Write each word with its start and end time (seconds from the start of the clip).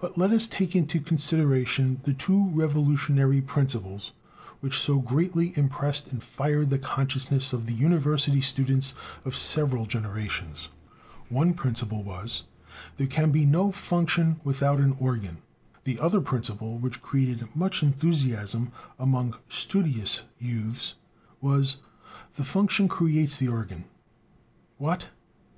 But 0.00 0.16
let 0.16 0.30
us 0.30 0.46
take 0.46 0.74
into 0.74 1.00
consideration 1.00 2.00
the 2.04 2.14
two 2.14 2.48
revolutionary 2.48 3.42
principles 3.42 4.12
which 4.60 4.78
so 4.80 5.00
greatly 5.00 5.52
impressed 5.54 6.10
and 6.12 6.22
fired 6.22 6.70
the 6.70 6.78
consciousness 6.78 7.52
of 7.52 7.66
the 7.66 7.74
university 7.74 8.40
students 8.40 8.94
of 9.22 9.36
several 9.36 9.84
generations. 9.84 10.70
One 11.28 11.52
principle 11.52 12.02
was: 12.02 12.44
"There 12.96 13.06
can 13.06 13.32
be 13.32 13.44
no 13.44 13.70
function 13.70 14.40
without 14.44 14.80
an 14.80 14.92
organ." 14.98 15.36
The 15.84 15.98
other 16.00 16.22
principle 16.22 16.78
which 16.78 17.02
created 17.02 17.54
much 17.54 17.82
enthusiasm 17.82 18.72
among 18.98 19.34
studious 19.50 20.22
youths 20.38 20.94
was: 21.42 21.82
"The 22.36 22.44
function 22.44 22.88
creates 22.88 23.36
the 23.36 23.48
organ." 23.48 23.84
What! 24.78 25.10